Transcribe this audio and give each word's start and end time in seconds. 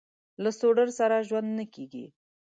له 0.43 0.49
سوډرسره 0.59 1.17
ژوند 1.27 1.49
نه 1.57 1.65
کېږي. 1.73 2.05